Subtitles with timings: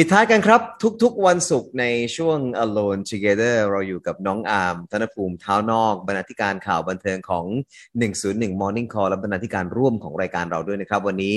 [0.00, 0.60] ปิดท้ายกันครับ
[1.02, 1.84] ทุกๆ วันศุกร์ใน
[2.16, 7.44] ช่วง Alone Together เราอยู่กับน้องอาร์มธนภูมิเท้านอก บรรณาธิการข่าวบันเทิงของ
[8.02, 11.36] 101 Morning Call และบรรณาธิการร่วมของรายการเราด้วยนะครับ วันนี้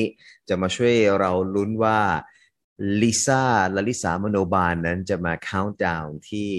[0.49, 1.99] จะมาช่วยเราลุ้นว่า
[3.01, 3.43] ลิซ่า
[3.75, 6.49] ลลิสามโนบาลนั้นจะมา count down ที่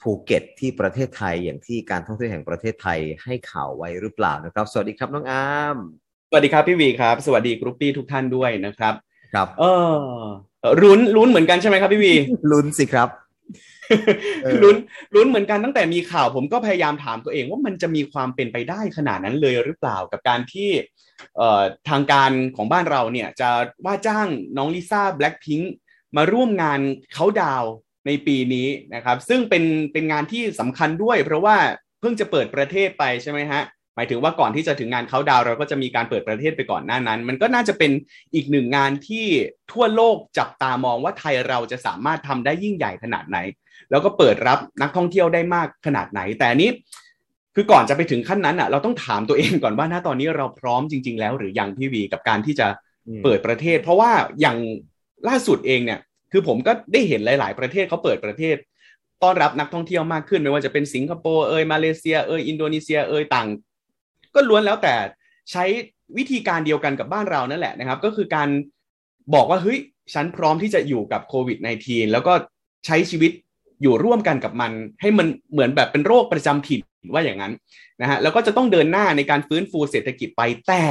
[0.00, 5.76] ภูเก็ตที่ประเทศไทยอย่างที่การท่องเที่ยวแห่งประเทศไทยให้ข่าวไว้หรือเปล่านะครับ สวัสดีครับน้องอาร์ม
[6.30, 8.94] สวัสดีครับพี่วีครับ สวัสดี groupie ทุกท่านด้วยนะครับ
[9.34, 9.64] ครับ เอ
[10.22, 10.22] อ
[10.82, 12.14] ลุ้นลุ้นเหมือนกันใช่ไหมครับพี่วี
[12.52, 13.08] ลุ้นสิครับ
[14.42, 14.76] เออลุ้น
[15.14, 20.70] ลุ้นเหมือนกันตั้งแต่มีข่าวผมก็พยายามถามตัวเองว่ามันจะมีความเป็นไปได้ขนาดนั้นเลยหรือเปล่ากับการที่
[21.36, 23.50] เอ่อทางการของบ้านเราเนี่ยจะ
[23.84, 25.72] ว่าจ้างน้องลิซ่าแบล็คพิงค์
[26.16, 26.80] มาร่วมงาน
[27.12, 27.72] เขาดาวน์
[28.06, 31.56] ในปีนี้นะครับ ซึ่งเป็นเป็นงานที่สำคัญด้วยเพราะว่า
[32.00, 33.62] เพิ่งจะเปิดประเทศไปใช่ไหมฮะ
[33.96, 37.92] หมายถึงว่าก่อนที่จะถึงงานเขาดาวน์เราก็จะมีการเปิดประเทศไปก่อนหน้านั้น มันก็น่าจะเป็น
[38.34, 39.26] อีกหนึ่งงานที่
[39.72, 43.38] ทั่วโลกจับตามองว่าไทยเราจะสามารถทำได้ยิ่งใหญ่ขนาดไหน
[43.90, 46.70] แล้วก็เปิดรับนักท่องเที่ยวได้มากขนาดไหน แต่อันนี้
[47.54, 52.66] คือก่อนจะไปถึงขั้นนั้นอะ เราต้องถามตัวเองก่อนว่าณตอนนี้เราพร้อมจริง ๆ แล้วหรือยังพี่วีกับการที่จะ
[53.24, 54.58] เปิดประเทศ เพราะว่าอย่าง
[55.28, 56.00] ล่าสุดเองเนี่ย
[56.32, 58.56] คือผมก็ได้เห็นหลาย ๆ ประเทศเขาเปิดประเทศ
[59.22, 63.48] ต้อนรับนักท่องเที่ยวมากขึ้นไม่ว่าจะเป็นสิงคโปร์เอยมาเลเซียเอยอินโดนีเซียเอยต่าง
[64.34, 64.94] ก็ล้วนแล้วแต่
[65.50, 65.64] ใช้
[66.16, 68.48] วิธีการเดียวกันกับบ้านเรานั่นแหละนะครับ ก็คือการ
[69.34, 69.78] บอกว่าเฮ้ย
[70.14, 72.32] ฉันพร้อมที่จะอยู่กับโควิด -19 แล้วก็
[72.86, 73.32] ใช้ชีวิต
[73.82, 76.80] อยู่ร่วมกันกับมัน ให้มันเหมือนแบบเป็นโรคประจำถิ่น
[77.12, 77.52] ว่าอย่างนั้น
[78.00, 80.84] นะฮะแล้วก็จะต้องเดินหน้าในการฟื้นฟูเศรษฐกิจไปแต่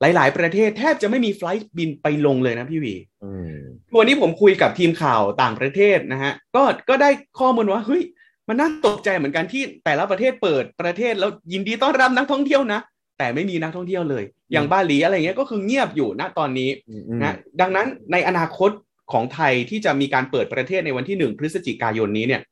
[0.00, 2.94] หลาย ๆ ประเทศแทบจะไม่มีไฟลท์บินไปลงเลยนะพี่วี
[3.24, 3.58] อืม
[3.98, 8.02] วันนี้ผมคุยกับทีมข่าวต่างประเทศนะฮะก็ก็ได้ข้อมูลว่าเฮ้ย
[8.48, 12.80] มันน่าตกใจเหมือนกันที่แต่ละประเทศเปิดประเทศแล้วยินดีต้อนรับนักท่องเที่ยวนะ
[13.18, 18.70] แต่ไม่มีนักท่องเที่ยวเลย อย่างบาหลีอะไรเงี้ยก็คือเงียบอยู่ณตอนนี้อืมอืมนะดังนั้นในอนาคต
[19.12, 22.42] ของไทยที่จะมีการเปิดประเทศในวันที่หนึ่งพฤศจิกายนนี้เนี่ย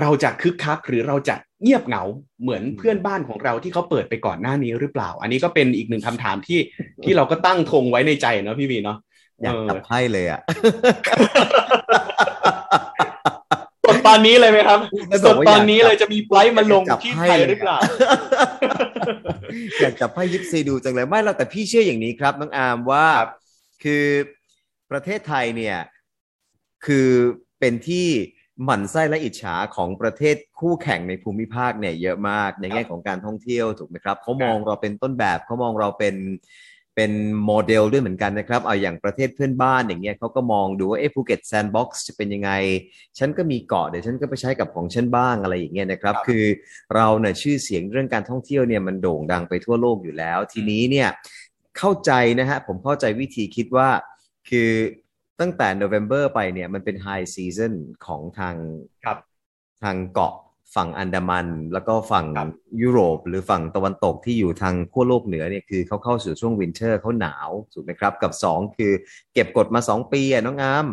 [0.00, 2.02] เราจะคึกคักหรือเราจะเงียบเหงา
[2.42, 6.60] เหมือนเพื่อนบ้านของเราที่เขาเปิดไปก่อนหน้านี้หรือเปล่า อันนี้ก็เป็นอีกหนึ่งคำถามที่
[7.04, 8.98] ที่เราก็ตั้งธงไว้ในใจเนาะพี่วีเนาะ
[9.42, 10.40] อยากจับไพ่เลยอะ
[13.84, 14.78] สดตอนนี้เลยไหมครับ
[15.08, 17.78] ไม่บสอกดว่าตอยากอนนี้เลยจะมีไฟลท์มาลงจับที่ไพ่ไทยเลยหรือเปล่า
[19.80, 23.30] อยากจับไพ่ยิปซีดูจังเลยไม่เราแต่พี่เชื่ออย่างนี้ครับน้องอาร์มว่าครับ
[23.84, 24.04] คือ
[24.90, 25.78] ประเทศไทยเนี่ย
[26.86, 27.08] คือ
[27.60, 28.08] เป็นที่
[28.64, 36.14] หมั่นไส้และอิจฉาของประเทศคู่แข่งในภูมิภาคเนี่ยเยอะมากในแง่ของการท่องเที่ยวถูกไหมครับเขามองเราเป็นต้นแบบเขามองเราเป็น
[36.96, 37.12] เป็น
[37.46, 42.50] โมเดลด้วยเหมือนกันนะครับ เอาอย่างประเทศเพื่อนบ้านอย่างเงี้ยเขาก็มองดูว่าเอ๊ะภูเก็ตแซนด์บ็อกซ์จะเป็นยังไง
[43.18, 46.44] ฉันก็มีเกาะเดี๋ยวฉันก็ไปใช้กับของฉันบ้างอะไรอย่างเงี้ยนะครับครับคือ
[46.94, 51.08] เราเนี่ยชื่อเสียงเรื่องการท่องเที่ยวเนี่ยมันโด่งดังไปทั่วโลกอยู่แล้ว ทีนี้เนี่ย
[51.78, 53.88] เข้าใจนะฮะผมเข้าใจวิธีคิดว่า
[54.48, 54.70] คือ
[55.40, 57.74] ตั้งแต่ November ไปเนี่ยมันเป็นไฮซีซั o น
[58.06, 58.54] ของทาง
[59.04, 59.18] ครับ
[59.84, 60.34] ทางเกาะ
[60.76, 62.48] ฝั่งอันดามัน แล้วก็ฝั่งครับ
[62.82, 68.92] ยุโรป หรือฝั่งตะวันตกที่อยู่ทางขั้วโลกเหนือเนี่ยคือเขาเข้าสู่ช่วง winter เขาหนาวถูกไหมครับ กับสองคือ
[69.34, 70.86] เก็บกดมาสองปีอะน้องอาม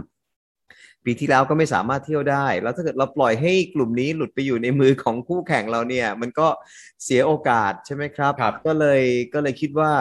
[1.05, 6.47] ปีที่แล้วก็ไม่สามารถเที่ยวได้ แล้วถ้าเกิดเราปล่อยให้กลุ่มนี้หลุดไปอยู่ในมือของคู่แข่งเราเนี่ย มันก็
[7.03, 9.01] เสียโอกาสใช่ไหมครับครับก็เลย
[9.33, 9.91] ก็เลยคิดว่า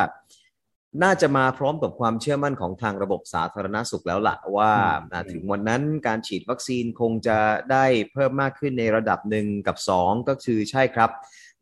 [1.03, 7.39] น่าจะมาพร้อมกับความเชื่อมั่นของทางระบบสาธารณสุขแล้วล่ะว่าอืมอ่าถึงวันนั้นการฉีดวัคซีนคงจะ
[7.73, 11.11] ได้เพิ่มมากขึ้นในระดับหนึ่งกับสองก็คือใช่ครับ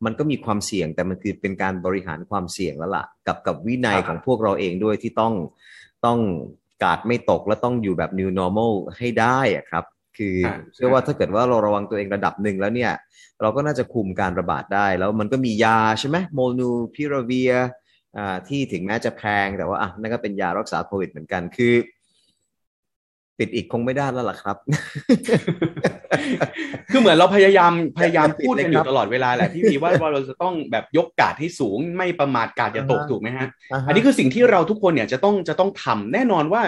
[0.04, 5.34] มันก็มีความเสี่ยงแต่มันคือเป็นการบริหารความเสี่ยงแล้วล่ะ กับกับวินัยของพวกเราเองด้วยที่ต้อง
[6.06, 6.18] ต้อง
[6.82, 9.84] กาดไม่ตกและต้องอยู่แบบ new normal ให้ได้อะครับ
[10.18, 12.92] คืออ่าเชื่อว่าถ้าเกิดว่าเราระวังตัวเองระดับหนึ่งแล้วเนี่ย
[13.42, 17.66] เราก็น่าจะคุมการระบาดได้ แล้วมันก็มียาใช่ไหมโมนูพิราเวียอ่า
[18.48, 21.74] ที่ถึงแม้จะแพงแต่ว่าอะนั่นก็เป็นยารักษาโควิดเหมือนกันคือ
[23.38, 24.56] ปิดอีกคงไม่ได้แล้วล่ะครับ
[26.90, 36.62] คือเหมือนเราพยายามพยายามอย่าปิดพูดกันเลยอครับยู่ตลอดเวลาแหละพี่วีว่าว่าเราจะต้องแบบยกกาดให้สูง ไม่ประมาทกาดอย่าตกอ่าฮะถูกไหมฮะาฮะ อันนี้คือสิ่งที่เราทุกคนเนี่ยจะต้องจะต้องทำแน่นอนว่า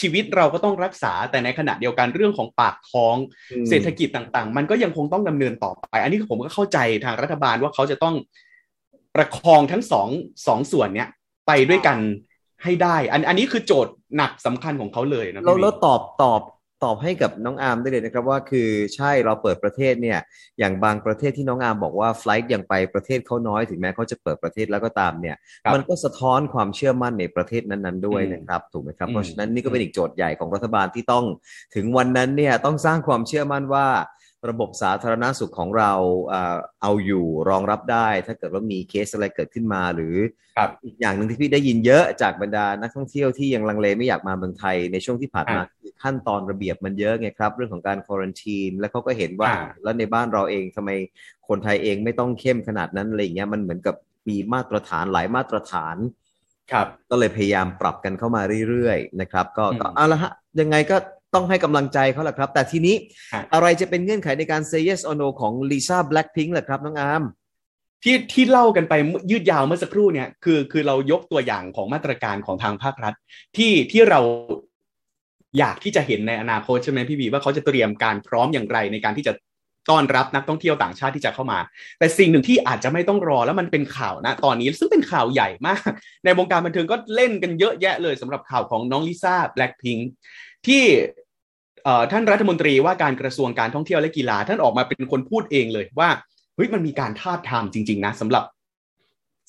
[0.00, 3.16] ชีวิตเราก็ต้องรักษาแต่ในขณะเดียวกันเรื่องของปากท้อง
[3.52, 8.14] อืมเศรษฐกิจต่าง ๆ มันก็ยังคงต้องดำเนินต่อไป อันนี้ผมก็เข้าใจทางรัฐบาลว่าเขาจะต้อง
[9.18, 10.08] ประคองทั้งสอง
[10.46, 11.08] สองส่วนเนี้ย
[11.46, 11.98] ไปด้วยกัน
[12.62, 16.42] ให้ได้ อันอันนี้คือโจทย์หนักสำคัญของเขาเลยนะเราพี่เราตอบตอบ
[16.84, 20.18] ตอบให้กับน้องอาร์มได้เลยนะครับว่าคือใช่เราเปิดประเทศเนี่ย
[20.58, 31.24] อย่างบางประเทศที่น้องอาร์มบอกว่าไฟลท์ยังไปประเทศเขาน้อยถึงแม้เขาจะเปิดประเทศแล้วก็ตามเนี่ยครับมันก็สะท้อนความเชื่อมั่นในประเทศนั้น ๆ ด้วยอืมนะครับถูกไหมครับอืมเพราะฉะนั้นนี่ก็เป็นอีกโจทย์ใหญ่ของรัฐบาลที่ต้อง
[31.74, 33.86] ถึงวันนั้นเนี่ยต้องสร้างความเชื่อมั่นว่า
[34.48, 35.92] ระบบสาธารณสุขของเรา
[36.32, 40.14] อ่าเอาอยู่รองรับได้ ถ้าเกิดว่ามีเคสอะไรเกิดขึ้นมาหรือ
[40.56, 50.90] ครับอีกอย่างหนึ่งที่พี่ได้ยินเยอะจากบรรดานักท่องเที่ยวที่ยังลังเลไม่อยากมาเมืองไทยในช่วงที่ผ่านมาคือขั้นตอนระเบียบมันเยอะไงครับ เรื่องของการควอรันทีนแล้วเขาก็เห็นว่าอ่าแล้วในบ้านเราเองทำไม
[51.48, 53.94] คนไทยเองไม่ต้องเข้มขนาดนั้นอะไรอย่างเงี้ยมันเหมือนกับ
[54.28, 55.96] มีมาตรฐานหลายมาตรฐาน
[56.72, 60.96] ครับก็เลยพยายามปรับกันเข้ามาเรื่อยๆนะครับ ก็อืมก็เอาละฮะยังไงก็
[61.34, 62.96] ต้องให้กำลังใจเขาแหละครับ แต่ทีนี้
[63.32, 67.22] ฮะอะไรจะเป็นเงื่อนไขในการ say yes or no ของลิซ่าแบล็ k พิงค์ล่ะครับน้องอาร์ม
[68.04, 68.94] ที่ที่เล่ากันไป
[69.30, 73.14] ยืดยาวเมื่อสักครู่เนี่ยคือคือเรายกตัวอย่างของมาตรการของทางภาครัฐ
[73.56, 74.20] ที่ที่เรา
[75.58, 79.32] อยากที่จะเห็นในอนาคตใช่ไหมพี่บีว่าเขาจะเตรียมการพร้อมอย่างไรในการที่จะ
[79.90, 81.58] ต้อนรับนักท่องเที่ยวต่างชาติที่จะเข้ามา
[81.98, 85.88] แต่สิ่งหนึ่งที่อาจจะไม่ต้องรอแล้วมันเป็นข่าวนะตอนนี้ซึ่งเป็นข่าวใหญ่มาก
[86.24, 89.98] ในวงการบันเทิงก็เล่นกันเยอะแยะเลยสำหรับข่าวของน้องลิซ่าแบล็คพิง
[90.66, 90.84] ที่
[92.10, 96.10] ท่านรัฐมนตรีว่าการกระทรวงการท่องเที่ยวและกีฬา ท่านออกมาเป็นคนพูดเองเลยว่า
[96.54, 98.44] เฮ้ยมันมีการทาบทามจริง ๆ นะสำหรับ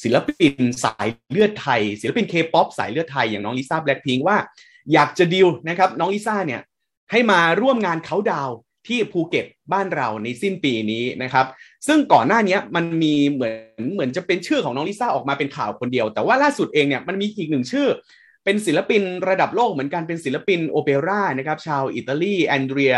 [0.04, 0.54] ศิลปิน
[0.84, 4.38] สายเลือดไทย ศิลปินเคป๊อปสายเลือดไทยอย่างน้องลิซ่าแบล็คพิงว่า
[4.94, 6.62] อยากจะดิวนะครับน้องลิซ่าเนี่ย
[7.12, 8.50] ให้มาร่วมงานเขาดาว
[8.88, 11.46] ที่ภูเก็ตบ้านเราในสิ้นปีนี้นะครับ
[11.88, 17.88] ซึ่งก่อนหน้านี้มันมีเหมือนเหมือนจะเป็นชื่อของน้องลิซ่าออกมาเป็นข่าวคนเดียว แต่ว่าล่าสุดเองเนี่ยมันมีอีกหนึ่งชื่อ
[18.50, 22.96] เป็นศิลปินระดับโลกเหมือนกันเป็นศิลปินโอเปร่านะครับชาวอิตาลีแอนเดรีย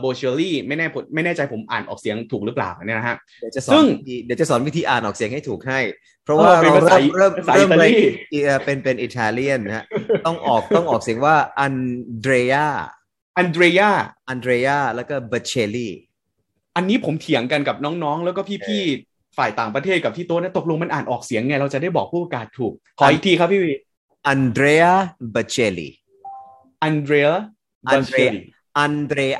[0.00, 5.80] โบเชลลี่ไม่แน่ผมไม่แน่ใจผมอ่านออกเสียงถูกหรือเปล่าเนี่ยนะฮะซึ่งเดี๋ยวจะสอนวิธีเดี๋ยวจะสอนวิธีอ่านออกเสียงให้ถูกให้
[6.24, 7.92] เพราะว่าเออเป็นเราภาษาเริ่มเริ่มภาษาเริ่มอิตาลี
[8.44, 9.84] เอ่อเป็นเป็นอิตาเลียนนะฮะ
[10.26, 11.74] ต้องออกต้องออกเสียงว่าอัน
[12.20, 12.54] เดรีย
[13.36, 13.80] อันเดรีย
[14.28, 15.92] อันเดรียแล้วก็เบเชลลี่
[16.76, 23.72] อันนี้ผมเถียงกันกับน้องๆ แล้วก็พี่ๆฝ่ายต่างประเทศกับที่โต๊ะนะตกลงมันอ่านออกเสียงไง เราจะได้บอกผู้ประกาศถูก ขออีกทีครับพี่วี
[24.28, 24.84] อันเดรีย
[25.32, 25.92] เบเชลลี่
[26.82, 27.28] อันเดรีย
[27.88, 28.30] อันเดรีย
[28.78, 29.32] อันเดรีย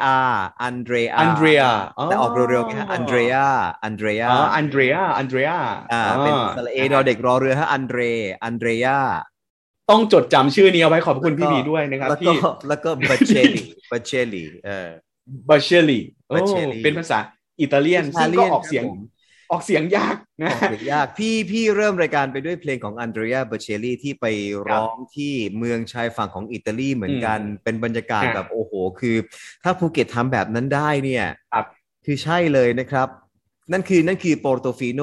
[0.62, 1.62] อันเดรียอันเดรีย
[2.04, 3.34] แต่ออกเร็วๆไงฮะอันเดรีย
[3.82, 5.50] อันเดรียอ๋ออันเดรียอันเดรีย
[5.92, 8.00] อ่าเป็นสระเอดอเด็กรอเรือฮะอันเดร
[8.42, 8.86] อันเดรีย
[9.90, 12.36] ต้องจดจำชื่อนี้เอาไว้ขอบคุณพี่วีด้วยนะครับแล้วก็ที่
[12.68, 14.90] แล้วก็เบเชลลี่เบเชลลี่เออ
[15.48, 16.00] บาเชลี
[16.34, 17.18] Bocelli เป็นภาษา
[17.60, 19.00] อิตาเลียนซึ่งก็ออกเสียงครับผม
[19.50, 24.26] ออกเสียงยากนะออกเสียงยากพี่พี่เริ่มรายการไปด้วยเพลงของอันเดรียเบเชลลี่ที่ไป
[24.70, 29.16] ร้องที่เมืองชายฝั่งของอิตาลีเหมือนกันเป็นบรรยากาศครับแบบโอ้โห คือ
[29.62, 31.66] ถ้าภูเก็ตทำแบบนั้นได้เนี่ยครับ
[32.04, 33.08] คือใช่เลยนะครับ
[33.72, 35.00] นั่นคือนั่นคือปอร์โตฟิโน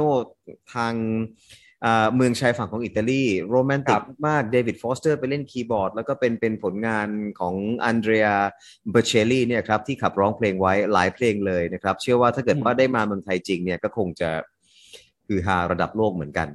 [0.73, 1.66] ทางอ่า
[2.15, 7.07] เมืองชายฝั่งของอิตาลีโรแมนติกมากเดวิดฟอสเตอร์ไปเล่นคีย์บอร์ด แล้วก็เป็นเป็นผลงาน
[7.39, 8.27] ของอันเดรีย
[8.91, 14.29] เบเชลลี่เนี่ยครับที่ขับร้องเพลงไว้หลายเพลงเลยนะครับ เชื่อว่าถ้าเกิดว่าได้มาเมืองไทยจริงเนี่ยก็คงจะ
[15.27, 16.47] คือฮาระดับโลกเหมือนกัน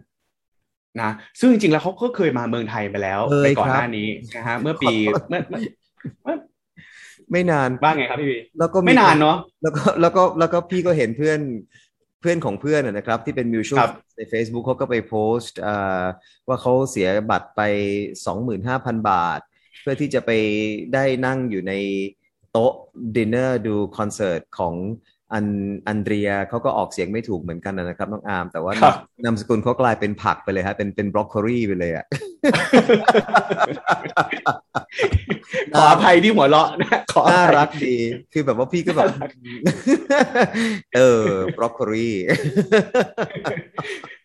[1.01, 1.11] นะ
[1.41, 5.61] ซึ่งจริงๆแล้วเขาก็เคยมาเมืองไทยไปแล้วเคยไปก่อนครับหน้านี้นะฮะเมื่อปีขอโทษเมื่อเมื่อ
[6.23, 6.37] เมื่อ
[7.33, 11.41] ไม่นานบ้างไงครับพี่วีแล้วก็ไม่นานเนาะแล้วก็แล้วก็แล้วก็พี่ก็เห็นเพื่อน
[12.23, 16.05] เพื่อนของเพื่อนนะนะครับ ที่เป็นมิวชครับใน Facebook เขาก็ไปโพสต์อ่า
[16.49, 17.61] ว่าเขาเสียบัตรไป
[18.37, 19.41] 25,000 บาท
[19.81, 20.31] เพื่อที่จะไป
[20.95, 21.73] ได้นั่งอยู่ใน
[22.53, 22.75] โต๊ะ
[23.17, 24.75] ดินเนอร์ดูคอนเสิร์ตของ
[25.34, 25.46] อัน
[25.88, 32.06] อันเดรียเขาก็ออกเสียงไม่ถูกเหมือนกันนะครับน้องอาร์มแต่ว่าครับนามสกุลเขากลายเป็นผักไปเลยฮะเป็นเป็นบรอกโคลีไปเลยอะ
[35.74, 37.96] ขออภัยที่หัวเราะนะขออภัยน่ารักดี
[38.32, 39.31] คือแบบว่าพี่ก็แบบน่ารัก
[40.96, 42.10] เออบรอกโคลี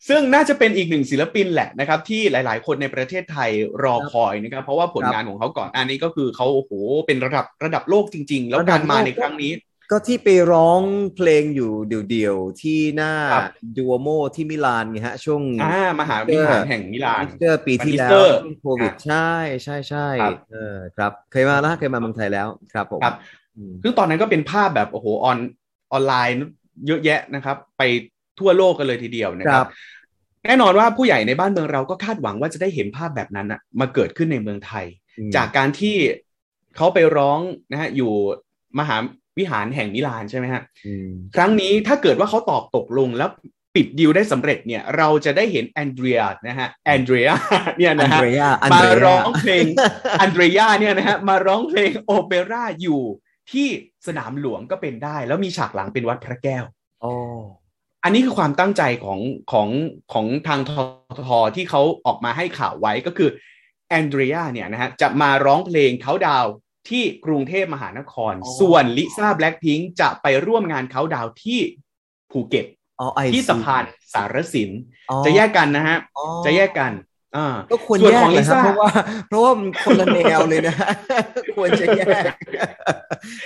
[0.07, 3.51] ซึ่งน่าจะเป็นอีกหนึ่งศิลปินแหละนะครับ ที่หลาย ๆ คนในประเทศไทย
[3.83, 6.71] รอคอยนะครับ เพราะว่าผลงานของเขาก่อนอันนี้ก็คือเขาโอ้โห
[7.07, 9.51] เป็นระดับระดับโลกจริง ๆ แล้วการมาในครั้งนี้
[9.91, 10.81] ก็ที่ไปร้อง
[11.15, 11.71] เพลงอยู่
[12.09, 23.15] เดี่ยวๆ ที่หน้าครับดูโอโมที่มิลานไงฮะ ช่วงอ่ามหาวิหารแห่งมิลานอีสเตอร์ปีที่แล้ววันอีสเตอร์ช่วงโควิดครับใช่ใช่ใช่ครับเออครับ เคยมาแล้วเคยมาเมืองไทยแล้วครับผมครับ
[23.57, 25.37] อืมซึ่งตอนนั้นก็เป็นภาพแบบโอ้โหออน
[25.91, 26.37] ออนไลน์
[26.87, 27.83] เยอะแยะนะครับ ไป
[28.39, 29.69] ทั่วโลกกันเลยทีเดียวนะคครัรับบ
[30.45, 34.85] แน่นอนว่าผู้ใหญ่ในบ้านเมืองเราก็คาดหวังว่าจะได้เห็นภาพแบบนั้นนะมาเกิดขึ้นในเมืองไทย
[35.19, 35.95] อืมจากการที่
[36.75, 37.39] เขาไปร้อง
[37.71, 38.11] นะฮะอยู่
[38.79, 38.97] มหา
[39.37, 43.29] วิหารแห่งมิลานใช่ไหมฮะอืมครั้งนี้ถ้าเกิดว่าเขาตอบตกลงแล้ว
[43.75, 47.29] ปิดดีลได้สำเร็จเนี่ย เราจะได้เห็นแอนเดรียนะฮะแอนเดรีย
[47.77, 49.65] เนี่ยอันนะฮะเดรียอันมาเดรียร้องเพลง
[50.21, 53.01] อันเดรียเนี่ยนะฮะมาร้องเพลงโอเปร่าอยู่
[53.51, 53.67] ที่
[54.07, 56.63] สนามหลวงก็เป็นได้ แล้วมีฉากหลังเป็นวัดพระแก้ว
[57.01, 57.11] โอ้
[58.03, 59.19] อันนี้คือความตั้งใจของ
[59.51, 59.69] ของ
[60.13, 60.71] ของทางท
[61.17, 63.29] ททที่เขาออกมาให้ข่าวไว้ก็คือ
[63.89, 66.53] แอนเดรียเนี่ยนะฮะจะมาร้องเพลงเขาดาวน์
[66.89, 71.59] ที่กรุงเทพมหานคร ส่วนลิซ่าแบล็ p พิงจะไปร่วมงานเขาดาวน์ที่
[72.31, 72.65] ภูเก็ต
[72.99, 74.69] อ๋อไอที่ซีสะพานสารสิน
[75.09, 76.93] อ๋อจะแยกกันนะฮะอ๋อจะแยกกัน
[77.35, 78.89] อ่าก็ควรส่วนแยขกองเลยครับลิซ่าเพราะว่า
[79.27, 80.75] เพราะว่ามันคนละแนวเลยนะ
[81.55, 82.01] ควรจะแย
[82.31, 82.33] ก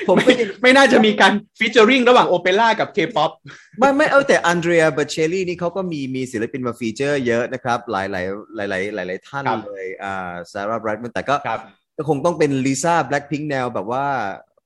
[0.08, 3.32] ผมก็ไม่ยังไม่น่าจะมีการ featuring ระหว่างโอเปร่ากับเคป๊อป
[3.80, 11.62] ไม่ไม่เอาแต่อันเดรียโบเชลลี่นี่เขาก็มีมีศิลปินมา feature เยอะนะครับ หลายหลายหลายหลายหลายหลายท่านครับเลยอ่าซาร่าไบรท์แมนแต่ก็ครับ
[12.02, 14.06] ก็คงต้องเป็นลิซ่าแบล็ k พิง k แนวแบบว่า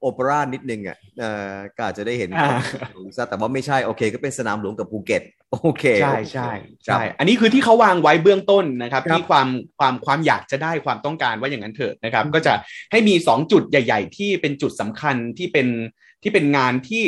[0.02, 2.60] โอเปร่านิดนึงอะเออก็อาจจะได้เห็นอ่า
[3.06, 6.52] ลิซ่าแต่ว่าไม่ใช่โอเค ก็เป็นสนามหลวงกับภูเก็ตโอเค ใช่โอเคใช่
[6.88, 9.48] ครัใช่บอันนี้คือที่เขาวางไว้เบื้องต้นนะครับครับ ที่ความ
[9.80, 12.54] ความความอยากจะได้ความต้องการว่าอย่างนั้นเถอะนะครับ ก็จะ
[12.92, 15.68] ให้มี 2 จุดใหญ่ ๆ ที่เป็นจุดสำคัญที่เป็น
[16.24, 17.04] ที่เป็นงานที่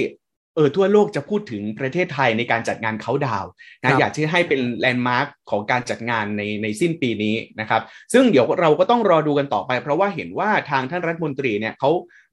[0.57, 3.49] เออทั่วโลกจะพูดถึงประเทศไทยในการจัดงานเขาดาวน์
[3.83, 7.81] ครันะบอยากที่ให้เป็นแลนด์มาร์คของการจัดงานในในสิ้นปีนี้นะครับ
[8.13, 11.89] ซึ่งเดี๋ยวเราก็ต้องรอดูกันต่อไป เพราะว่าเห็นว่าทางท่านรัฐมนตรีเนี่ยเขา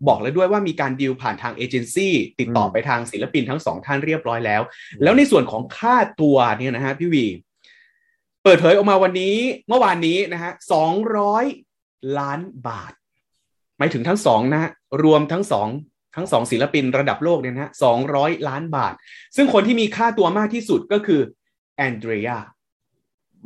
[0.09, 4.63] บอกแล้วด้วยว่ามีการดีลผ่านทางเอเจนซี่ติดต่อไปทางศิลปินทั้งสองท่านเรียบร้อยแล้ว
[5.03, 7.27] แล้วในส่วนของค่าตัวเนี่ยนะฮะพี่วี
[8.43, 9.37] เปิดเผยออกมาวันนี้
[9.69, 11.45] เมื่อวานนี้นะฮะสองร้อย
[12.19, 12.93] ล้านบาท
[13.79, 14.71] หมายถึงทั้งสองนะฮะ
[15.05, 15.69] รวมทั้งสอง
[16.17, 18.95] ทั้งสองศิลปินระดับโลกเนี่ยนะฮะสองร้อยล้านบาท
[19.37, 21.21] ซึ่งคนที่มีค่าตัวมากที่สุดก็คือ
[21.77, 22.29] แอนเดรีย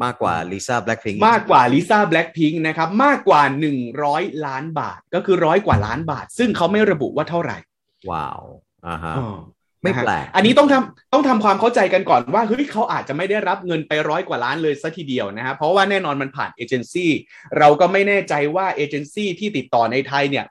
[0.05, 3.43] มากกว่าลิซ่า BLACKPINK มากกว่าลิซ่า BLACKPINK นะครับ มากกว่า
[3.95, 7.57] 100ล้านบาทก็คือร้อยกว่าล้านบาท ซึ่งเขาไม่ระบุว่าเท่าไหร่
[8.11, 8.43] ว้าว
[8.87, 9.39] อ่าฮะอ๋อ
[9.83, 17.11] ไม่นะฮะแปลกอันนี้ต้องทำต้องทำความเข้าใจกันก่อนว่าเฮ้ยเขาอาจจะไม่ได้รับเงินไปร้อยกว่าล้านเลยซะทีเดียวนะฮะเพราะว่าแน่นอนมันผ่านเอเจนซี่
[17.59, 20.47] เราก็ไม่แน่ใจว่าเอเจนซี่ที่ติดต่อในไทยเนี่ย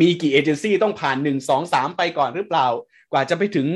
[0.00, 2.66] มีกี่เอเจนซี่ต้องผ่านหนึ่งสองสามไปก่อนหรือเปล่า
[3.12, 3.68] กว่าจะไปถึง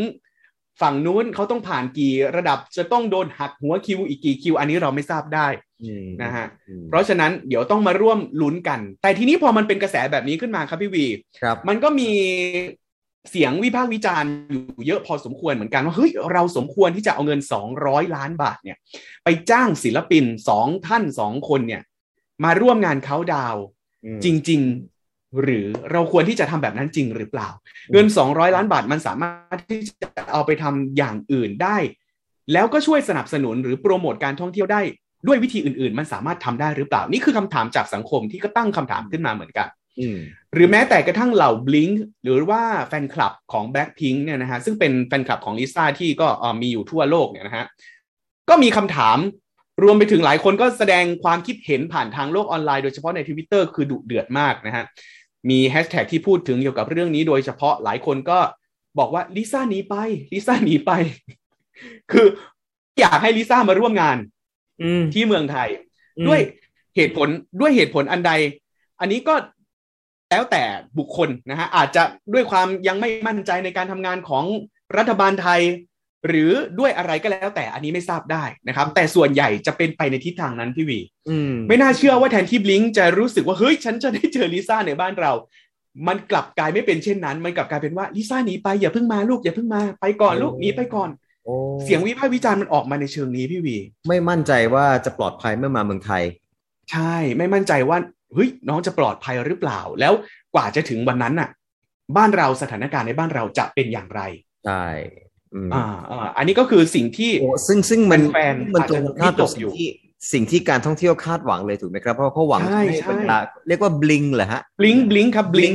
[0.81, 5.47] ฝั่งนู้นเขาต้องผ่านกี่ระดับจะต้องโดนหักหัวคิวอีกกี่คิว อันนี้เราไม่ทราบได้
[5.85, 11.07] อืมนะฮะอืมเพราะฉะนั้นเดี๋ยวต้องมาร่วมลุ้นกัน แต่ทีนี้พอมันเป็นกระแสแบบนี้ขึ้นมาครับพี่วี
[11.41, 12.11] ครับมันก็มี
[13.31, 17.41] เสียงวิพากษ์วิจารณ์อยู่เยอะพอสมควรเหมือนกันว่าเฮ้ยเราสมควรที่จะเอาเงิน
[17.79, 18.77] 200 ล้านบาทเนี่ย
[19.25, 21.83] ไปจ้างศิลปินสองท่านสองคนเนี่ย
[22.45, 23.63] มาร่วมงานเขาน์ดาวน์
[24.05, 24.98] อืมจริง ๆ
[25.43, 27.49] หรือเราควรที่จะทำแบบนั้นจริงหรือเปล่า
[27.93, 31.77] เงิน 200 ล้านบาทมันสามารถที่จะเอาไปทำอย่างอื่นได้
[32.53, 34.81] แล้วก็ช่วยสนับสนุนหรือโปรโมทการท่องเที่ยวได้
[35.27, 39.69] ด้วยวิธีอื่น ๆ มันสามารถทำได้หรือเปล่า นี่คือคำถามจากสังคมที่ก็ตั้งคำถามขึ้นมาเหมือนกัน
[40.01, 40.19] อืม
[40.55, 47.67] หรือแม้แต่กระทั่งเหล่า Blink หรือว่าแฟนคลับของ Blackpink เนี่ยนะฮะซึ่งเป็นแฟนคลับของลิซ่าที่ก็เอ่อมีอยู่ทั่วโลกเนี่ยนะฮะ
[48.49, 49.19] ก็มีคำถาม
[49.83, 54.85] รวมไปถึงหลายคนก็แสดงความคิดเห็นผ่านทางโลกออนไลน์โดยเฉพาะในทวิตเตอร์คือดุเดือดมากนะฮะ
[55.51, 58.39] มีแฮชแท็กที่พูดถึงเกี่ยวกับเรื่องนี้โดยเฉพาะหลายคนก็
[58.99, 59.95] บอกว่าลิซ่าหนีไป
[60.33, 60.93] ลิซ่าหนีไป
[62.13, 62.27] คือ
[63.01, 64.17] อยากให้ลิซ่ามาร่วมงาน
[64.83, 65.69] อืมที่เมืองไทย
[66.19, 66.41] อืมด้วย
[66.97, 67.29] เหตุผล
[67.61, 68.33] ด้วยเหตุผลอันใด
[69.01, 69.35] อันนี้ก็
[70.31, 70.63] แล้วแต่
[70.99, 72.03] บุคคลนะฮะอาจจะ
[72.35, 74.45] ด้วยความยังไม่มั่นใจในการทำงานของ
[74.97, 75.61] รัฐบาลไทย
[76.27, 85.33] หรือด้วยอะไรก็แล้วแต่อันนี้ไม่ทราบได้นะครับ แต่ส่วนใหญ่จะเป็นไปในทิศทางนั้นพี่วีอืมไม่น่าเชื่อว่าแทนที่บลิงจะรู้สึกว่าเฮ้ยฉันจะได้เจอลิซ่าในบ้านเรา
[86.09, 91.11] มันกลับกลายไม่เป็นเช่นนั้น มันกลับกลายเป็นว่าลิซ่าหนีไปอย่าเพิ่งมาลูกอย่าเพิ่งมาไปก่อนลูกหนีไปก่อน
[91.45, 93.77] โอ้เสียงวิพากษ์วิจารณ์มันออกมาในเชิงนี้พี่วี
[94.09, 96.23] ไม่มั่นใจว่าจะปลอดภัยเมื่อมาเมืองไทย
[96.93, 97.99] ใช่ไม่มั่นใจว่า
[98.35, 100.13] เฮ้ยน้องจะปลอดภัยหรือเปล่า แล้ว
[100.55, 101.49] กว่าจะถึงวันนั้นน่ะ
[102.17, 104.21] บ้านเราสถานการณ์ในบ้านเราจะเป็นอย่างไร
[104.67, 104.85] ใช่
[105.55, 109.89] อืมอ่าอ่าอันนี้ก็คือสิ่งที่โอ้ซึ่งซึ่งมันแฟนๆมันตรงกันข้ามกับอาจจะวิตกอยู่สิ่งที่
[110.33, 113.39] สิ่งที่การท่องเที่ยวคาดหวังเลยถูกไหมครับ เพราะเขาหวังใช่ให้ใช่บรรดา
[113.69, 115.75] เรียกว่าบลิงเหรอฮะบลิงบลิงครับบลิง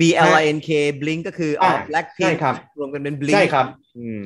[0.00, 3.66] B L I N K บลิงก็คืออ๋ออ่า Black ใช่ Pink ครับรวมกันเป็นบลิงใช่ครับ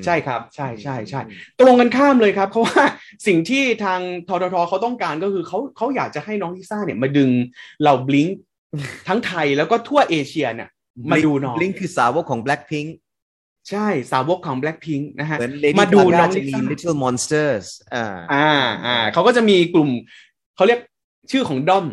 [0.04, 1.20] ใช่ครับ ใช่ใช่ใช่
[1.60, 2.84] ตรงกันข้ามเลยครับ เพราะว่า
[3.26, 7.30] สิ่งที่ทางทททเขาต้องการก็คือเขาเขาอยากจะให้น้องลิซ่าเนี่ยมาดึง
[7.80, 8.26] เหล่าบลิง
[9.08, 10.68] ทั้งไทยแล้วก็ทั่วเอเชียเนี่ย
[11.12, 12.88] มาดูน้องบลิงคือสาวกของ Black Pink
[13.70, 18.48] ใช่สาวกของ Blackpink นะฮะเหมือน Lady มาดู Gaga น้องจะลิมีซ่า Little Monsters อ่าอ่า
[18.86, 19.88] อ่าเขาก็จะมีกลุ่ม
[20.56, 20.80] เขาเรียก
[21.30, 21.86] ชื่อของด้อม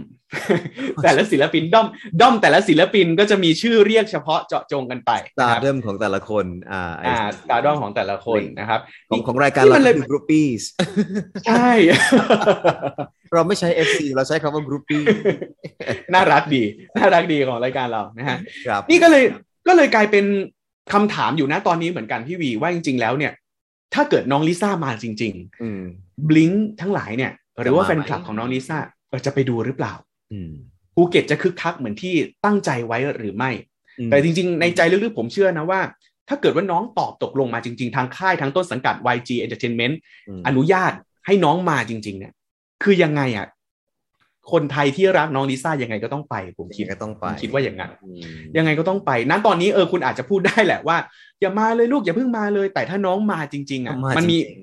[1.04, 1.88] แต่ละศิลปินด้อม
[2.22, 10.48] ด้อมแต่ละศิลปินก็จะมีชื่อเรียกเฉพาะเจาะจงกันไปตานะครับเริ่มของแต่ละคน อ่าอ่าสตาร์ด้อมของแต่ละคนนะครับ ของของรายการนี่เรามันเลยคือ groupie
[11.48, 11.72] ใช่
[13.34, 15.04] เราไม่ใช้ FC เราใช้คำว่า groupie
[16.14, 16.64] น่ารักดี
[16.98, 18.38] น่ารักดีของรายการเรานะฮะ
[18.68, 19.24] ครับนี่ก็เลย
[19.68, 20.26] ก็เลยกลายเป็น
[20.94, 23.34] คำถามอยู่นะตอนนี้เหมือนกันพี่วีว่าจริง ๆ แล้วเนี่ย
[23.94, 27.32] ถ้าเกิดน้องลิซ่ามาจริงอืมๆบลิงทั้งหลายเนี่ย
[27.62, 28.78] หรือว่าจะมาไหมแฟนคลับของน้องลิซ่า
[29.10, 29.94] เออจะไปดูหรือเปล่า
[30.32, 30.52] อืม
[30.96, 32.14] ภูเก็ตจะคึกคักเหมือนที่
[32.46, 33.52] ตั้งใจไว้หรือไม่
[34.00, 35.82] อืมแต่จริง ๆ ในใจลึกๆผมเชื่อนะว่า
[36.30, 39.96] ถ้าเกิดว่าน้องตอบตกลงมาจริง ๆ ทางค่ายทางต้นสังกัด YG Entertainment
[40.40, 40.92] มอนุญาต
[41.26, 42.34] ให้น้องมาจริง ๆ เนี่ย
[42.84, 43.48] คือยังไงอะ
[44.52, 48.22] คนไทยที่รักน้องลิซ่ายังไงก็ต้องไป ผมคิดก็ต้องไปผมคิดว่าอย่างนั้นอืม
[48.58, 50.98] ยังไงก็ต้องไปนั้นตอนนี้เออคุณอาจจะพูดได้แหละว่า
[51.42, 54.62] อย่ามาเลยลูกอย่าเพิ่งมาเลย แต่ถ้าน้องมาจริง ๆอะต้องามันมีจริง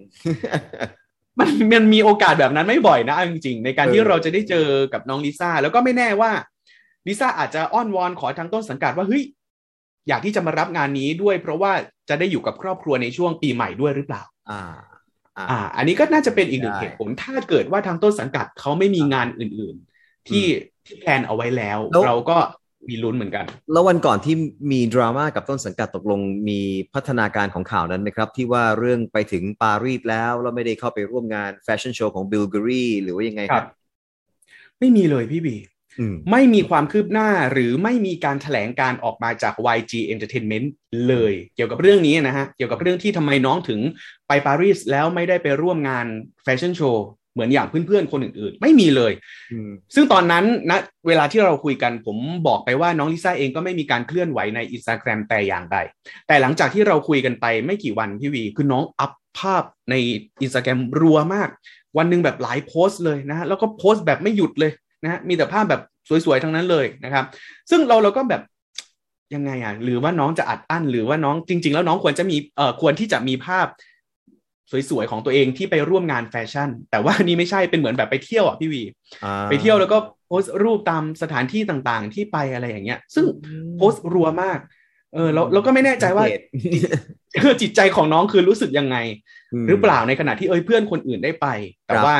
[1.40, 6.30] มันมันมีโอกาสแบบนั้นไม่บ่อยนะเอาจริงๆ ในการที่เราจะได้เจอกับน้องลิซ่าแล้วก็ไม่แน่ว่า
[7.06, 9.23] ลิซ่าอาจจะอ้อนวอนขอทางต้นสังกัดว่าเฮ้ย
[10.08, 11.73] อยากที่จะมารับงานนี้ด้วย เพราะว่า
[12.08, 14.62] จะได้อยู่กับครอบครัวในช่วงปีใหม่ด้วยหรือเปล่า อ่า
[15.50, 20.47] อ่า อันนี้ก็น่าจะเป็นอีกหนึ่งได้เหตุผล ถ้าเกิดว่าทางต้นสังกัดเขาไม่มีงานอื่น ๆ ที่
[20.87, 22.38] ที่แพลนเอาไว้แล้วแล้ว เราก็
[22.88, 24.35] มีลุ้นเหมือนกัน แล้ววันก่อนที่
[24.73, 26.61] มีดราม่ากับต้นสังกัดตกลงมี
[26.95, 33.66] พัฒนาการของข่าวนั้นไหมครับ ที่ว่าเรื่องไปถึงปารีสแล้วแล้วไม่ได้เข้าไปร่วมงานแฟชั่นโชว์ของบุลการีหรือว่ายังไงครับ
[34.78, 35.77] ไม่มีเลยพี่บีอืม
[36.31, 40.69] ไม่มีความคืบหน้าหรือไม่มีการแถลงการออกมาจาก YG Entertainment
[41.09, 43.81] เลย เกี่ยวกับเรื่องนี้นะฮะ เกี่ยวกับเรื่องที่ทำไมน้องถึง
[44.28, 46.07] ไปปารีสแล้วไม่ได้ไปร่วมงาน
[46.45, 49.12] แฟชั่นโชว์เหมือนอย่างเพื่อนๆ คนอื่นๆ ไม่มีเลย
[49.52, 50.78] อืมซึ่งตอนนั้นนะ
[51.09, 55.76] เวลาที่เราคุยกันผมบอกไปว่าน้องลิซ่าเองก็ไม่มีการเคลื่อนไหวในอินสตาแกรมแต่อย่างใด
[56.26, 59.95] แต่หลังจากที่เราคุยกันไปไม่กี่วันพี่บี คือน้องอัพภาพใน
[60.43, 61.49] อินสตาแกรมรัวมาก
[61.99, 65.83] วันหนึ่งแบบหลายโพสต์เลยนะฮะแล้วก็โพสต์แบบไม่หยุดเลย นะฮะมีแต่ภาพแบบ
[66.25, 67.25] สวยๆทั้งนั้นเลยนะครับ
[67.71, 68.43] ซึ่งเราเราก็แบบ
[69.35, 73.67] ยังไงอะหรือว่าน้องจะอัดอั้น หรือว่าน้องจริง ๆ แล้วน้องควรจะมีเอ่อควรที่จะมีภาพ
[74.90, 78.83] สวยๆของตัวเองที่ไปร่วมงานแฟชั่น แต่ว่านี่ไม่ใช่เป็นเหมือนแบบไปเที่ยวอะพี่วี
[79.25, 83.25] อ่าไปเที่ยวแล้วก็โพสต์รูปตามสถานที่ต่างๆ ที่ไปอะไรอย่างเงี้ย ซึ่ง
[83.76, 84.59] โพสต์รัวมาก
[85.14, 86.45] เออเราเราก็ไม่แน่ใจว่าเหตุ
[87.35, 88.97] เออจิตใจของน้องคือรู้สึกยังไง
[89.69, 91.47] หรือเปล่าในขณะที่เอ้ยเพื่อนคนอื่นได้ไป
[91.87, 92.17] แต่ครับว่า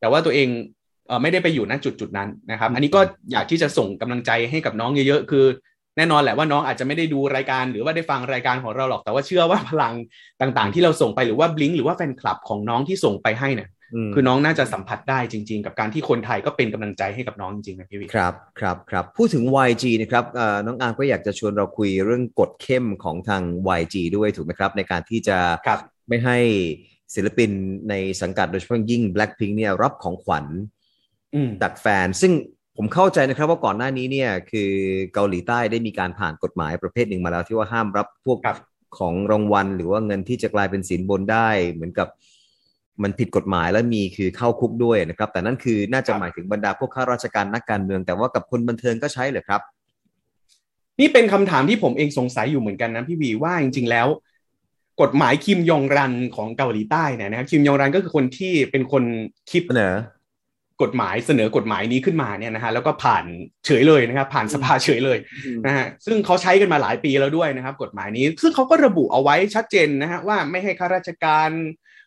[0.00, 0.77] แต่ว่าตัวเองเออ
[1.22, 3.00] ไม่ได้ไปอยู่ณจุดจุดๆนั้นนะครับ อันนี้ก็
[3.32, 5.44] อยากที่จะส่งกำลังใจให้กับน้องเยอะๆ คือ
[5.96, 9.94] แน่นอนแหละว่าน้องอาจจะไม่ได้ดูรายการ หรือว่าได้ฟังรายการของเราหรอก แต่ว่าเชื่อว่าพลัง
[10.40, 13.68] ต่างๆ ที่เราส่งไปหรือว่าบลิงหรือว่าแฟนคลับของน้องที่ส่งไปให้เนี่ย
[14.06, 23.42] มคือน้องน่าจะสัมผัสได้จริง ๆ กับการที่คนไทยก็เป็นกำลังใจให้กับน้องจริงๆนะพี่วิครับครับครับพูดถึง YG นะครับเอ่อน้องอาร์มก็อยากจะชวนเราคุยเรื่องกฎเข้มของทาง
[23.80, 26.38] YG ด้วยถูกไหมครับ ในการที่จะครับไม่ให้
[27.14, 27.50] ศิลปิน
[27.90, 30.77] ในสังกัดโดยเฉพาะยิ่ง Blackpink เนี่ยรับของขวัญอืม
[31.62, 32.32] จากแฟน ซึ่ง
[32.76, 34.70] ผมเข้าใจนะครับว่าก่อนหน้านี้เนี่ยคือ
[35.14, 38.58] เกาหลีใต้ได้มีการผ่านกฎหมายประเภทหนึ่งมาแล้วที่ว่าห้ามรับพวกครับ
[38.98, 42.08] ของรางวัล หรือว่าเงินที่จะกลายเป็นสินบนได้ เหมือนกับ
[43.02, 49.60] มันผิดกฎหมายแล้วมีคือเข้าคุกด้วยนะครับ แต่นั่นคือน่าจะหมายถึงบรรดาพวกข้าราชการนักการเมือง แต่ว่ากับคนบันเทิงก็ใช้เหรอครับ
[51.00, 54.06] นี่เป็นคำถามที่ผมเองสงสัยอยู่เหมือนกันนะพี่วีว่าจริง ๆ แล้ว
[55.02, 59.02] กฎหมายคิมยองรันของเกาหลีใต้เนี่ยนะครับคิมยองรันก็คือคนที่เป็นคน
[59.50, 59.94] คิดเสนอ
[60.82, 63.24] กฎหมายเสนอกฎหมายนี้ขึ้นมาเนี่ยนะฮะแล้วก็ผ่าน
[63.66, 65.18] เฉยเลยนะครับผ่านสภาเฉยเลย
[65.66, 71.50] นะฮะซึ่งเขาใช้กันมาหลายปีแล้วด้วยนะครับ กฎหมายนี้ ซึ่งเขาก็ระบุเอาไว้ชัดเจนนะฮะว่าไม่ให้ข้าราชการ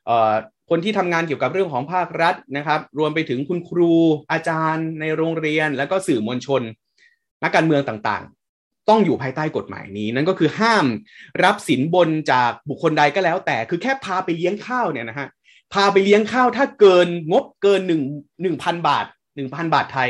[0.06, 0.34] เอ่อ
[0.70, 3.94] คนที่ทำงานเกี่ยวกับเรื่องของภาครัฐนะครับ รวมไปถึงคุณครู
[4.32, 6.62] อาจารย์ในโรงเรียน แล้วก็สื่อมวลชน
[7.44, 10.86] นักการเมืองต่างๆ ต้องอยู่ภายใต้กฎหมายนี้ นั่นก็คือห้าม
[11.44, 15.28] รับสินบนจากบุคคลใดก็แล้ว แต่คือแค่พาไปเลี้ยงข้าวเนี่ยนะฮะ
[15.74, 18.02] พาไปเลี้ยงข้าวถ้าเกินงบเกินหนึ่ง
[18.42, 19.06] หนึ่งพันบาท
[19.36, 20.10] หนึ่งพันบาทไทย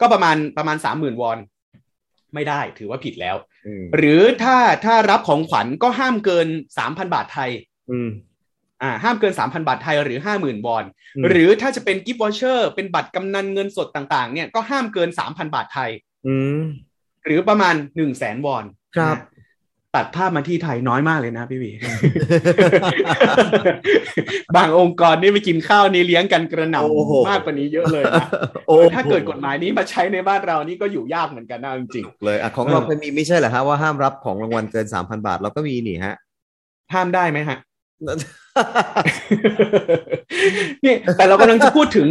[0.00, 1.38] ก็ประมาณประมาณสามหมื่นวอน
[2.34, 7.50] ไม่ได้ถือว่าผิดแล้วอืมหรือถ้าถ้ารับของขวัญก็ห้ามเกินสามพันบาทไทย
[7.90, 8.10] อืม
[8.82, 10.84] อ่าห้ามเกิน3,000บาทไทยหรือ50,000วอน
[11.16, 15.90] อืมหรือถ้าจะเป็นกิฟต์วอเชอร์เป็นบัตรกำนันเงินสดต่าง ๆ เนี่ยก็ห้ามเกิน3,000บาทไทย
[16.26, 16.62] อืม
[17.24, 18.64] หรือประมาณ1 0 0 0 0แสนวอน
[18.96, 19.20] ครับนะ
[19.96, 21.70] ตัดภาพมาที่ไทยน้อยมากเลยนะพี่วี
[24.56, 28.24] บางองค์กรนี่ไปกินข้าวนี่เลี้ยงกันกระหโอ้โหน่ำมากกว่านี้เยอะเลยนะ
[28.66, 37.58] โอ้ถ้าเกิดกฎหมายนี้มาใช้ในบ้านเรานี่ก็อยู่ยากเหมือนกันนะจริงเลยอะของเออเราเคยมีไม่ใช่เหรอฮะว่าห้ามรับของรางวัลเกินสามพันบาทเราก็มีนี่ฮะๆห้ามได้ไหมฮะ
[40.84, 42.08] นี่แต่เรากำลังจะพูดถึง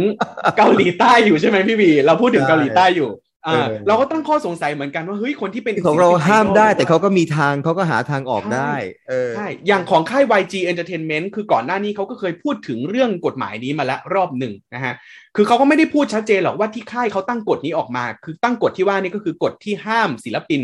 [0.56, 8.74] เกาหลีใต้อยู่ใช่ไหมพี่บีเราพูดถึงใช่เกาหลีใต้อยู่อ่า เออเราก็ตั้งข้อสงสัยเหมือนกันว่าเฮ้ยคนที่เป็นของเราศิลปินห้ามได้อดอลแต่เขาก็มีทางเขาก็หาทางออกได้
[9.08, 14.94] เออใช่อย่างของค่าย YG Entertainment คือก่อนหน้านี้เขาก็เคยพูดถึงเรื่องกฎหมายนี้มาแล้วรอบหนึ่งนะฮะ
[15.36, 20.62] คือเขาก็ไม่ได้พูดชัดเจนหรอกว่าที่ค่ายเขาตั้งกฎนี้ออกมา คือตั้งกฎที่ว่านี่ก็คือกฎที่ห้ามศิลปิน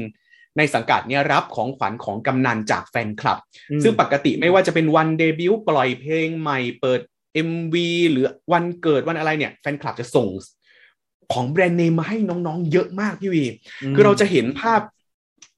[0.58, 3.38] ในสังกัดเนี่ยรับของขวัญของกำนันจากแฟนคลับ
[3.70, 7.00] อืมซึ่งปกติไม่ว่าจะเป็นวันเดบิวต์ปล่อยเพลงใหม่เปิด
[7.48, 7.74] MV
[8.10, 10.28] หรือวันเกิดวันอะไรเนี่ยแฟนคลับจะส่ง
[11.32, 13.44] ของแบรนด์เนมมาให้น้องๆ เยอะมากพี่วี
[13.94, 14.80] คือเราจะเห็นภาพ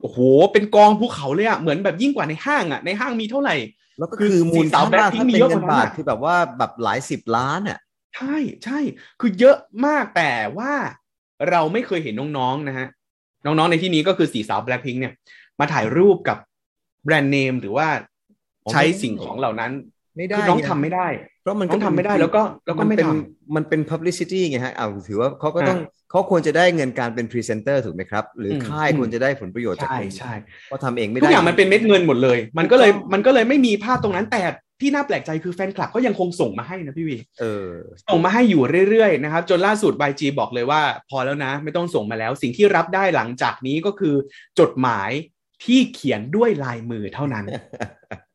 [0.00, 0.18] โอ้โห
[0.52, 3.57] เป็นกองภูเขาเลยอะเหมือนแบบยิ่งกว่าในห้างอะในห้างมีเท่าไหร่
[3.98, 7.78] แล้วก็คือคือมูลสี่สาวค่า Blackpink ถ้ามีเป็นเยอะเงินกว่านั้นบาทอะคือแบบว่าแบบหลายสิบล้านอะ
[8.16, 8.78] ใช่ใช่
[9.20, 10.72] คือเยอะมากแต่ว่า
[11.50, 12.88] เราไม่เคยเห็นน้องๆนะฮะ
[13.44, 15.12] น้องๆในที่นี้ก็คือสี่สาว Blackpink เนี่ย
[15.61, 16.38] มาถ่ายรูปกับ
[17.04, 17.88] แบรนด์เนมหรือว่า
[18.64, 19.72] อ๋อใช้ไม่ได้สิ่งของเหล่านั้น
[20.18, 21.07] ไม่ได้คือน้องไทำไม่ได้
[21.42, 23.11] เพราะมันน้องทำไม่ได้แล้วก็แล้วก็ไม่นเป็นท
[23.57, 25.78] มันเป็น publicity ไงฮะเอาถือว่าเขาก็อ่าต้อง
[26.11, 30.35] เขาควรจะได้เงินการเป็นพรีเซนเตอร์ถูกไหมครับ หรืออมค่ายอืมควรจะได้ผลประโยชน์จากใช่ตรงนี้ใช่
[30.68, 34.42] เพราะทำเองไม่ทุได้กอย่างมันเป็นเม็ดเงินหมดเลย มันก็เลยถูกต้องมันก็เลยไม่มีภาพตรงนั้นแต่
[34.81, 37.70] ที่น่าแปลกใจคือแฟนคลับก็ยังคงส่งมาให้นะพี่บีเออ
[38.09, 44.14] ส่งมาให้อยู่เรื่อยๆนะครับ จนล่าสุด YG บอกเลยว่า พอแล้วนะ ไม่ต้องส่งมาแล้ว สิ่งที่รับได้หลังจากนี้ก็คือ
[44.61, 45.11] จดหมาย
[45.64, 47.44] ที่เขียนด้วยลายมือเท่านั้น
[48.11, 48.28] อ่า Love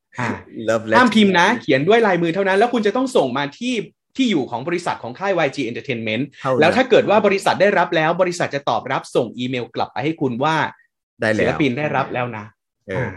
[0.97, 3.75] ห้ามพิมพ์นะ เขียนด้วยลายมือเท่านั้น แล้วคุณจะต้องส่งมาที่
[4.17, 10.55] ที่อยู่ของบริษัทของค่าย YG Entertainment เท่นั้นแล้วถ้าเกิดว่าบริษัทได้รับแล้ว บริษัทจะตอบรับส่งอีเมลกลับไปให้คุณว่า
[11.21, 12.45] ได้แล้วศิลปินได้รับแล้วนะ
[12.87, 13.11] เออา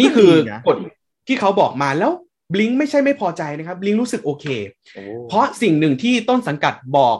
[0.00, 0.76] นี่คือก็ดีนะกฎ
[1.26, 2.12] ที่เขาบอกมาแล้ว
[2.54, 4.46] บลิงไม่ใช่ไม่พอใจนะครับบลิงรู้สึกโอเค
[4.94, 7.18] โอ้เพราะสิ่งหนึ่งที่ต้นสังกัดบอก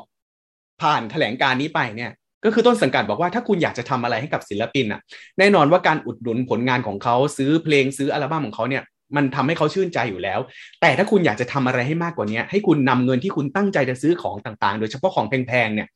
[0.83, 2.11] ผ่านแถลงการนี้ไปเนี่ย
[2.45, 5.01] ก็คือต้นสังกัดบอกว่าถ้าคุณอยากจะทำอะไรให้กับศิลปินอะ
[5.39, 8.83] แน่นอนว่าการอุดหนุนผลงานของเขาซื้อเพลงซื้ออัลบั้มของเขาเนี่ย
[9.17, 10.41] มันทำให้เขาชื่นใจอยู่แล้ว
[10.81, 15.89] แต่ถ้าคุณอยากจะทำอะไรให้มากกว่านี้ให้คุณนำเงินที่คุณตั้งใจจะซื้อของต่างๆ โดยเฉพาะของแพงๆเนี่ย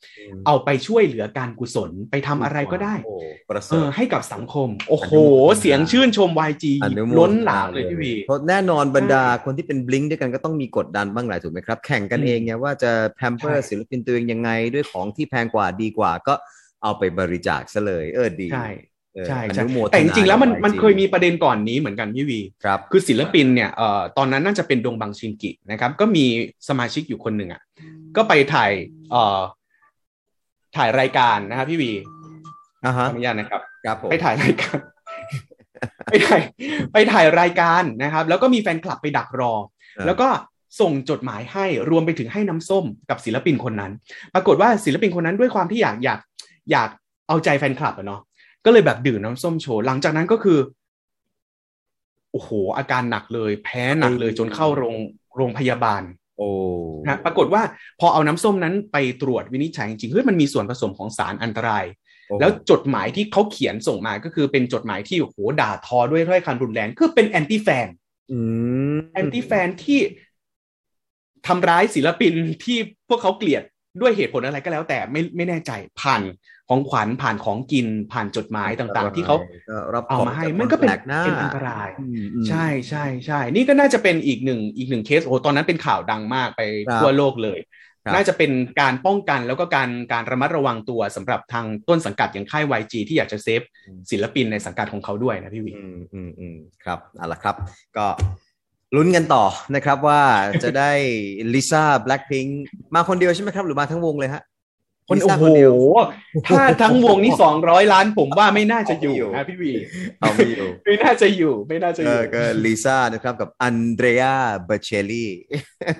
[0.46, 3.12] เอาไปช่วยเหลือการกุศลไปทำอะไรก็ได้โอ้
[3.48, 16.34] ประเสเอริอฐให้กับสังคม โอ้โหอนุโมทนาเสียงชื่นชม YG อนุโมทล้นหลามเลยพี่วีเพราะแน่นอนบรรดาใช่คนที่เป็นบลิงด้วยกันก็ต้องมีกดดันบ้างแหละถูกไหมครับ แข่งกันอืมเองไงว่าจะแพมเปอร์ใช่ศิลปินตัวเองยังไงด้วยของที่แพงกว่าดีกว่าก็
[16.82, 18.78] เอาไปบริจาคซะเลย เออดีใช่เออ
[19.28, 26.24] ใช่อใช่นุโมทนาแต่จริงๆแล้วมันกับ YG มันเคยมีประเด็นก่อนนี้เหมือนกันพี่วีครับคือศิลปินเนี่ยเอ่อตอนนั้นน่าจะเป็นดงบังชินกินะครับ ก็มี
[26.68, 27.62] สมาชิกอยู่คนหนึ่งอะ
[28.16, 28.70] ก็ไปถ่าย
[29.10, 29.40] เอ่อ
[30.76, 31.92] ถ่ายรายการนะครับพี่วี
[32.84, 34.78] อ่าขอฮะอนุญาตนะครับครับผมไปถ่ายรายการ
[36.06, 36.42] ไปถ่าย
[36.92, 39.52] ไปถ่ายรายการนะครับ แล้วก็มีแฟนคลับไปดักรอ
[40.06, 40.28] แล้วก็
[40.80, 43.92] ส่งจดหมายให้รวมไปถึงให้น้ำส้มกับศิลปินคนนั้น
[44.34, 46.20] ปรากฏว่าศิลปินคนนั้นด้วยความที่อยากอยาก
[46.70, 46.88] อยาก
[47.28, 48.20] เอาใจแฟนคลับอะเนาะ
[48.64, 50.58] ก็เลยแบบดื่มน้ำส้มโชว์หลังจากนั้นก็คือ
[52.32, 54.96] โอ้โหอาการหนักเลย แพ้หนักเลยจนเข้าโรง
[55.36, 56.02] โรงพยาบาล
[56.38, 56.48] โอ้
[57.06, 57.62] นะปรากฏว่า
[58.00, 61.84] พอเอาน้ำส้มนั้นไปตรวจวินิจฉัยจริงๆเฮ้ยมันมีส่วนผสมของสารอันตราย
[62.28, 67.86] โอ้แล้วจดหมายที่เขาเขียนส่งมาก็คือเป็นจดหมายที่โอ้โหด่าทอด้วยถ้อยคำรุนแรงคือเป็นแอนตี้แฟน
[68.30, 68.38] อื
[68.94, 70.00] ม anti-fan ที่
[71.46, 72.32] ทำร้ายศิลปิน
[72.64, 73.62] ที่พวกเขาเกลียด
[74.00, 75.70] ด้วยเหตุผลอะไรก็แล้วแต่ไม่ไม่แน่ใจ
[76.00, 76.22] ผ่าน
[76.68, 79.36] ของขวัญผ่านของกินผ่านจดหมายต่างๆ ที่เขา
[79.70, 87.58] ก็รับเอาของมาให้จากมันก็เป็นแปลกหน้าเป็นอันตรายอืมอืมใช่ใช่ใช่นี่ก็น่าจะเป็นอีกหนึ่งอีกหนึ่งเคสโอ้ตอนนั้นเป็นข่าวดังมากไปครับทั่วโลกเลย
[88.04, 93.62] ครับน่าจะเป็นการป้องกันแล้วก็การการระมัดระวังตัวสำหรับทางต้นสังกัดอย่างค่าย YG ที่อยากจะ save
[94.10, 97.56] ศิลปินในสังกัดของเขาด้วยนะพี่บีอืมอืมอืมครับเอาละครับ
[97.96, 98.06] ก็
[98.96, 99.44] ลุ้นกันต่อ
[99.74, 100.20] นะครับว่า
[100.62, 100.90] จะได้
[101.54, 102.46] ลิซ่าแบล็คพิง
[102.94, 104.42] มาคนเดียวใช่ไหมครับ หรือมาทั้งวงเลยฮะ
[105.08, 105.76] คนลิโอ้ซ่าโหเดียว
[106.46, 109.72] ถ้าทั้งวงนี่สองร้อยล้านผมว่าไม่น่าจะอยู่เอาไม่อยู่นะพี่บี
[110.20, 114.22] เอาไม่อยู่ไม่น่าจะอยู่ไม่น่าจะอเอยู่อก็ลิซ่านะครับกับอันเดรีย
[114.66, 115.30] โบเชลลี่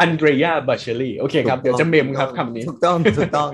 [0.00, 3.50] อันเดรียโบเชลลี่โอเคครับ เดี๋ยวจะเมมครับคำนี้ถูกต้องถูกต้อง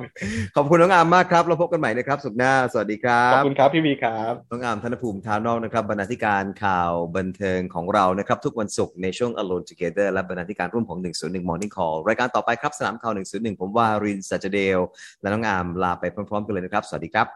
[0.57, 14.79] ขอบคุณน้องอามมากครับ เราพบกันใหม่นะครับ สุขหน้า สวัสดีครัขอบบคุณครับพี่วีครับน้องอามธนภูมิท้าวนอกนะครับบรรณาธิการข่าวบันเทิงของเรานะครับ ทุกวันศุกร์ในช่วง Alone Together และบรรณาธิการร่วมของ 101 Morning Call รายการต่อไปครับสนามข่าว 101 ผมว่ารินสัจเดล
[15.21, 17.27] และน้องอามลาไปพร้อมๆกันเลยนะครับ สวัสดีครับ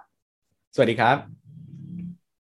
[0.75, 1.42] สวัสดีครับ